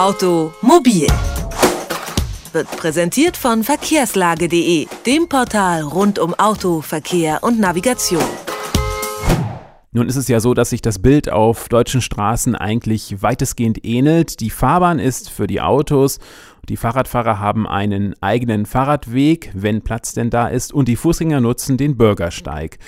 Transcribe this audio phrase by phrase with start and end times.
[0.00, 1.06] Automobil
[2.54, 8.24] wird präsentiert von verkehrslage.de, dem Portal rund um Auto, Verkehr und Navigation.
[9.92, 14.40] Nun ist es ja so, dass sich das Bild auf deutschen Straßen eigentlich weitestgehend ähnelt.
[14.40, 16.18] Die Fahrbahn ist für die Autos,
[16.70, 21.76] die Fahrradfahrer haben einen eigenen Fahrradweg, wenn Platz denn da ist, und die Fußgänger nutzen
[21.76, 22.78] den Bürgersteig.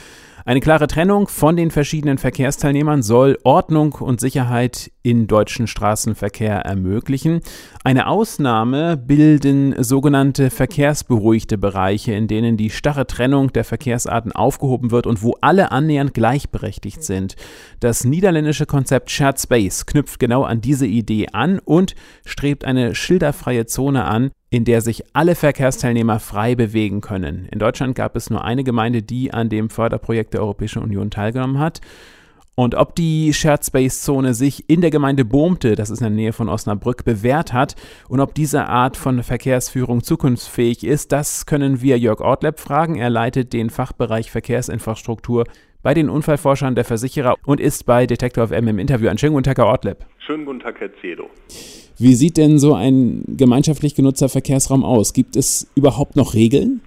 [0.44, 7.42] Eine klare Trennung von den verschiedenen Verkehrsteilnehmern soll Ordnung und Sicherheit in deutschen Straßenverkehr ermöglichen.
[7.84, 15.06] Eine Ausnahme bilden sogenannte verkehrsberuhigte Bereiche, in denen die starre Trennung der Verkehrsarten aufgehoben wird
[15.06, 17.36] und wo alle annähernd gleichberechtigt sind.
[17.78, 23.66] Das niederländische Konzept Shared Space knüpft genau an diese Idee an und strebt eine schilderfreie
[23.72, 27.48] Zone an, in der sich alle Verkehrsteilnehmer frei bewegen können.
[27.50, 31.58] In Deutschland gab es nur eine Gemeinde, die an dem Förderprojekt der Europäischen Union teilgenommen
[31.58, 31.80] hat.
[32.54, 36.10] Und ob die Shared Space Zone sich in der Gemeinde Bohmte, das ist in der
[36.10, 37.76] Nähe von Osnabrück, bewährt hat
[38.08, 42.96] und ob diese Art von Verkehrsführung zukunftsfähig ist, das können wir Jörg Ortleb fragen.
[42.96, 45.44] Er leitet den Fachbereich Verkehrsinfrastruktur
[45.82, 49.08] bei den Unfallforschern der Versicherer und ist bei Detektor FM im Interview.
[49.08, 50.04] Einen schönen guten Tag, Herr Ortleb.
[50.18, 51.30] Schönen guten Tag, Herr Zedo.
[51.98, 55.14] Wie sieht denn so ein gemeinschaftlich genutzter Verkehrsraum aus?
[55.14, 56.82] Gibt es überhaupt noch Regeln?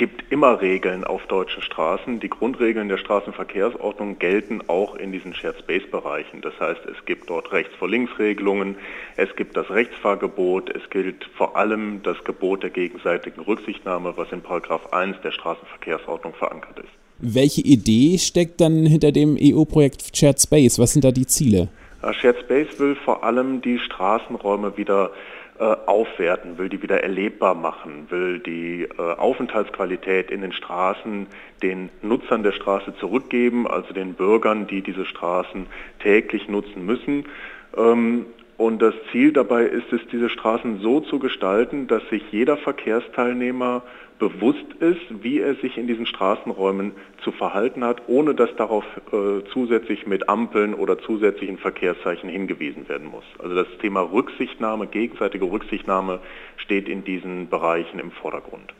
[0.00, 2.20] Es gibt immer Regeln auf deutschen Straßen.
[2.20, 6.40] Die Grundregeln der Straßenverkehrsordnung gelten auch in diesen Shared Space Bereichen.
[6.40, 8.76] Das heißt, es gibt dort Rechts vor Links Regelungen,
[9.18, 14.40] es gibt das Rechtsfahrgebot, es gilt vor allem das Gebot der gegenseitigen Rücksichtnahme, was in
[14.40, 16.92] Paragraph 1 der Straßenverkehrsordnung verankert ist.
[17.18, 20.78] Welche Idee steckt dann hinter dem EU-Projekt Shared Space?
[20.78, 21.68] Was sind da die Ziele?
[22.12, 28.06] Shared Space will vor allem die Straßenräume wieder äh, aufwerten, will die wieder erlebbar machen,
[28.10, 31.26] will die äh, Aufenthaltsqualität in den Straßen
[31.62, 35.66] den Nutzern der Straße zurückgeben, also den Bürgern, die diese Straßen
[35.98, 37.26] täglich nutzen müssen.
[38.60, 43.82] Und das Ziel dabei ist es, diese Straßen so zu gestalten, dass sich jeder Verkehrsteilnehmer
[44.18, 46.92] bewusst ist, wie er sich in diesen Straßenräumen
[47.24, 48.84] zu verhalten hat, ohne dass darauf
[49.14, 53.24] äh, zusätzlich mit Ampeln oder zusätzlichen Verkehrszeichen hingewiesen werden muss.
[53.38, 56.20] Also das Thema Rücksichtnahme, gegenseitige Rücksichtnahme
[56.58, 58.74] steht in diesen Bereichen im Vordergrund.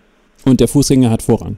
[0.45, 1.57] Und der Fußgänger hat Vorrang?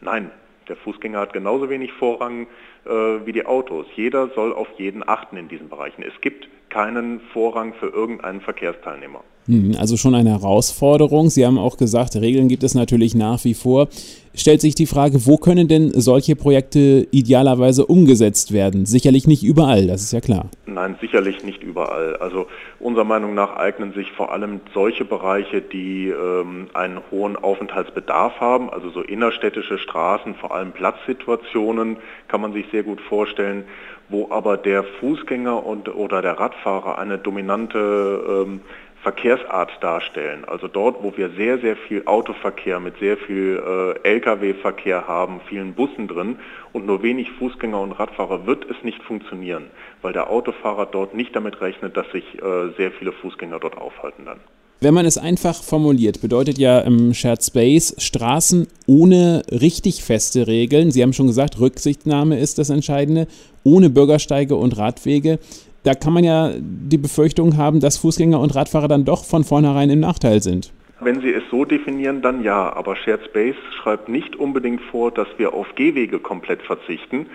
[0.00, 0.30] Nein,
[0.68, 2.46] der Fußgänger hat genauso wenig Vorrang
[2.84, 2.90] äh,
[3.24, 3.86] wie die Autos.
[3.96, 6.02] Jeder soll auf jeden achten in diesen Bereichen.
[6.02, 9.22] Es gibt keinen Vorrang für irgendeinen Verkehrsteilnehmer.
[9.46, 11.30] Hm, also schon eine Herausforderung.
[11.30, 13.88] Sie haben auch gesagt, Regeln gibt es natürlich nach wie vor.
[14.34, 18.84] Stellt sich die Frage, wo können denn solche Projekte idealerweise umgesetzt werden?
[18.86, 20.50] Sicherlich nicht überall, das ist ja klar.
[20.76, 22.16] Nein, sicherlich nicht überall.
[22.16, 22.48] Also
[22.80, 28.68] unserer Meinung nach eignen sich vor allem solche Bereiche, die ähm, einen hohen Aufenthaltsbedarf haben,
[28.68, 31.96] also so innerstädtische Straßen, vor allem Platzsituationen
[32.28, 33.64] kann man sich sehr gut vorstellen,
[34.10, 38.60] wo aber der Fußgänger und, oder der Radfahrer eine dominante ähm,
[39.06, 40.44] Verkehrsart darstellen.
[40.48, 43.62] Also dort, wo wir sehr, sehr viel Autoverkehr mit sehr viel
[44.04, 46.40] äh, Lkw-Verkehr haben, vielen Bussen drin
[46.72, 49.66] und nur wenig Fußgänger und Radfahrer, wird es nicht funktionieren,
[50.02, 54.24] weil der Autofahrer dort nicht damit rechnet, dass sich äh, sehr viele Fußgänger dort aufhalten
[54.24, 54.40] dann.
[54.80, 60.90] Wenn man es einfach formuliert, bedeutet ja im Shared Space Straßen ohne richtig feste Regeln.
[60.90, 63.28] Sie haben schon gesagt, Rücksichtnahme ist das Entscheidende,
[63.62, 65.38] ohne Bürgersteige und Radwege
[65.86, 69.88] da kann man ja die Befürchtung haben, dass Fußgänger und Radfahrer dann doch von vornherein
[69.90, 70.72] im Nachteil sind.
[70.98, 72.74] Wenn Sie es so definieren, dann ja.
[72.74, 77.26] Aber Shared Space schreibt nicht unbedingt vor, dass wir auf Gehwege komplett verzichten.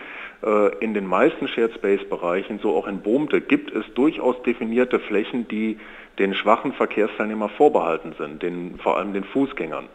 [0.43, 4.99] Äh, in den meisten Shared Space Bereichen, so auch in Bohmte, gibt es durchaus definierte
[4.99, 5.77] Flächen, die
[6.19, 9.85] den schwachen Verkehrsteilnehmer vorbehalten sind, den, vor allem den Fußgängern.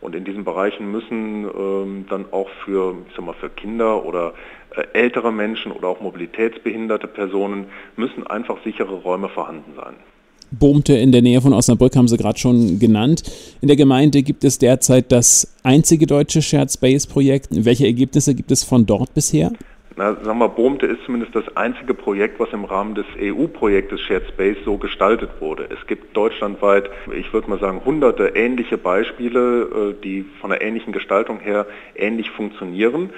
[0.00, 4.32] Und in diesen Bereichen müssen ähm, dann auch für, ich sag mal, für Kinder oder
[4.74, 7.66] äh, ältere Menschen oder auch mobilitätsbehinderte Personen
[7.96, 9.94] müssen einfach sichere Räume vorhanden sein.
[10.52, 13.22] Bohmte in der Nähe von Osnabrück haben Sie gerade schon genannt.
[13.60, 17.48] In der Gemeinde gibt es derzeit das einzige deutsche Shared Space Projekt.
[17.50, 19.52] Welche Ergebnisse gibt es von dort bisher?
[20.00, 24.26] Na, sagen wir, Bohmte ist zumindest das einzige Projekt, was im Rahmen des EU-Projektes Shared
[24.28, 25.68] Space so gestaltet wurde.
[25.70, 30.94] Es gibt deutschlandweit, ich würde mal sagen, hunderte ähnliche Beispiele, äh, die von einer ähnlichen
[30.94, 33.10] Gestaltung her ähnlich funktionieren.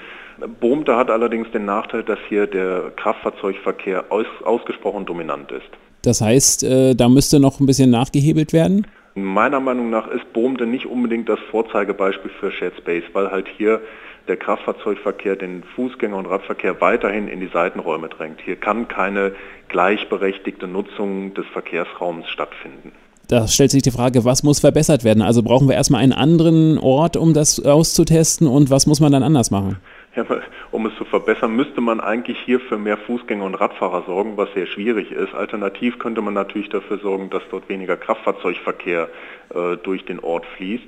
[0.58, 5.70] Bohmte hat allerdings den Nachteil, dass hier der Kraftfahrzeugverkehr aus, ausgesprochen dominant ist.
[6.02, 8.88] Das heißt, äh, da müsste noch ein bisschen nachgehebelt werden?
[9.14, 13.80] Meiner Meinung nach ist Bohmte nicht unbedingt das Vorzeigebeispiel für Shared Space, weil halt hier
[14.28, 18.40] der Kraftfahrzeugverkehr den Fußgänger- und Radverkehr weiterhin in die Seitenräume drängt.
[18.40, 19.32] Hier kann keine
[19.68, 22.92] gleichberechtigte Nutzung des Verkehrsraums stattfinden.
[23.28, 25.22] Da stellt sich die Frage, was muss verbessert werden?
[25.22, 29.22] Also brauchen wir erstmal einen anderen Ort, um das auszutesten und was muss man dann
[29.22, 29.78] anders machen?
[30.14, 30.24] Ja,
[30.72, 34.52] um es zu verbessern, müsste man eigentlich hier für mehr Fußgänger und Radfahrer sorgen, was
[34.54, 35.34] sehr schwierig ist.
[35.34, 39.08] Alternativ könnte man natürlich dafür sorgen, dass dort weniger Kraftfahrzeugverkehr
[39.54, 40.84] äh, durch den Ort fließt.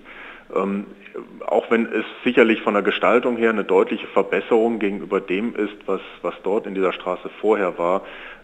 [0.56, 0.86] Ähm,
[1.46, 6.00] auch wenn es sicherlich von der Gestaltung her eine deutliche Verbesserung gegenüber dem ist, was,
[6.22, 8.02] was dort in dieser Straße vorher war,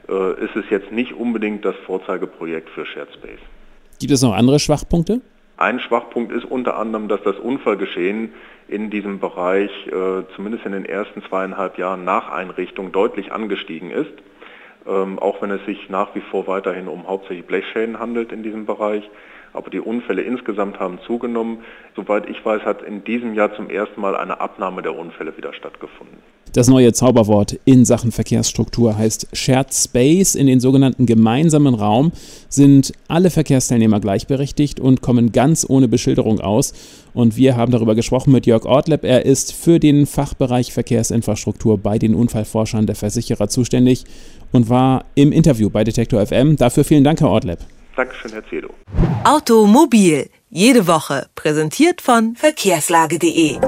[0.09, 3.41] äh, ist es jetzt nicht unbedingt das Vorzeigeprojekt für Shared Space.
[3.99, 5.21] Gibt es noch andere Schwachpunkte?
[5.57, 8.33] Ein Schwachpunkt ist unter anderem, dass das Unfallgeschehen
[8.71, 14.13] in diesem Bereich äh, zumindest in den ersten zweieinhalb Jahren nach Einrichtung deutlich angestiegen ist.
[14.87, 18.67] Ähm, auch wenn es sich nach wie vor weiterhin um hauptsächlich Blechschäden handelt in diesem
[18.67, 19.09] Bereich.
[19.53, 21.65] Aber die Unfälle insgesamt haben zugenommen.
[21.97, 25.53] Soweit ich weiß, hat in diesem Jahr zum ersten Mal eine Abnahme der Unfälle wieder
[25.53, 26.19] stattgefunden.
[26.53, 30.35] Das neue Zauberwort in Sachen Verkehrsstruktur heißt Shared Space.
[30.35, 32.11] In den sogenannten gemeinsamen Raum
[32.49, 36.73] sind alle Verkehrsteilnehmer gleichberechtigt und kommen ganz ohne Beschilderung aus.
[37.15, 39.05] Und wir haben darüber gesprochen mit Jörg Ortleb.
[39.05, 44.05] Er ist für den Fachbereich Verkehrsinfrastruktur bei den Unfallforschern der Versicherer zuständig
[44.51, 46.57] und war im Interview bei Detektor FM.
[46.57, 47.61] Dafür vielen Dank, Herr Ortleb.
[47.95, 48.71] Dankeschön, Herr Cedo.
[49.23, 53.59] Automobil, jede Woche, präsentiert von verkehrslage.de.